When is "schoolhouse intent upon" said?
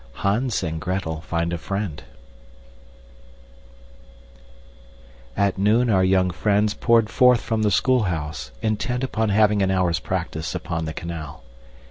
7.69-9.29